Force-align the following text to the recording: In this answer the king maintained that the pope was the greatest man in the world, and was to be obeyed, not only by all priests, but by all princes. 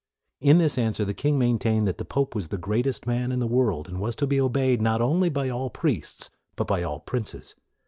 In 0.39 0.57
this 0.57 0.79
answer 0.79 1.05
the 1.05 1.13
king 1.13 1.37
maintained 1.37 1.87
that 1.87 1.99
the 1.99 2.05
pope 2.05 2.33
was 2.33 2.47
the 2.47 2.57
greatest 2.57 3.05
man 3.05 3.31
in 3.31 3.37
the 3.37 3.45
world, 3.45 3.87
and 3.87 3.99
was 4.01 4.15
to 4.15 4.25
be 4.25 4.41
obeyed, 4.41 4.81
not 4.81 4.99
only 4.99 5.29
by 5.29 5.47
all 5.47 5.69
priests, 5.69 6.31
but 6.55 6.65
by 6.65 6.81
all 6.81 6.99
princes. 7.01 7.53